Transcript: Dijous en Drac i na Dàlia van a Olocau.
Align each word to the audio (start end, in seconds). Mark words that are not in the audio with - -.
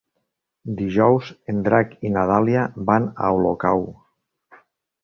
Dijous 0.79 1.29
en 1.53 1.61
Drac 1.69 1.93
i 2.09 2.11
na 2.17 2.25
Dàlia 2.33 2.65
van 2.89 3.07
a 3.27 3.31
Olocau. 3.39 3.89